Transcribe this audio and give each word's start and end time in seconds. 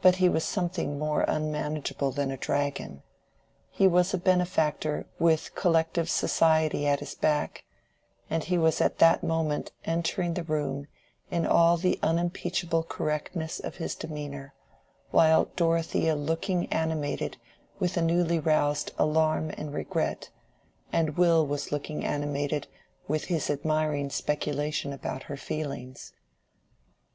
But 0.00 0.16
he 0.16 0.28
was 0.30 0.42
something 0.42 0.98
more 0.98 1.20
unmanageable 1.28 2.12
than 2.12 2.30
a 2.30 2.38
dragon: 2.38 3.02
he 3.70 3.86
was 3.86 4.14
a 4.14 4.16
benefactor 4.16 5.04
with 5.18 5.54
collective 5.54 6.08
society 6.08 6.86
at 6.86 7.00
his 7.00 7.14
back, 7.14 7.64
and 8.30 8.42
he 8.42 8.56
was 8.56 8.80
at 8.80 8.96
that 9.00 9.22
moment 9.22 9.70
entering 9.84 10.32
the 10.32 10.44
room 10.44 10.86
in 11.30 11.44
all 11.44 11.76
the 11.76 11.98
unimpeachable 12.02 12.84
correctness 12.84 13.60
of 13.60 13.76
his 13.76 13.94
demeanor, 13.94 14.54
while 15.10 15.50
Dorothea 15.56 16.16
was 16.16 16.26
looking 16.26 16.64
animated 16.72 17.36
with 17.78 17.98
a 17.98 18.00
newly 18.00 18.38
roused 18.40 18.92
alarm 18.98 19.50
and 19.58 19.74
regret, 19.74 20.30
and 20.90 21.18
Will 21.18 21.46
was 21.46 21.70
looking 21.70 22.02
animated 22.02 22.66
with 23.06 23.24
his 23.26 23.50
admiring 23.50 24.08
speculation 24.08 24.90
about 24.94 25.24
her 25.24 25.36
feelings. 25.36 26.14